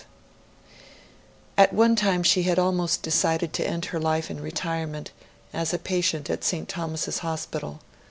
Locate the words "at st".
6.27-6.67